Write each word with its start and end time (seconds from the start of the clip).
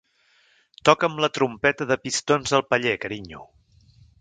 Toca'm 0.89 1.19
la 1.25 1.29
trompeta 1.35 1.87
de 1.91 1.99
pistons 2.07 2.57
al 2.59 2.67
paller, 2.73 2.95
carinyo. 3.05 3.47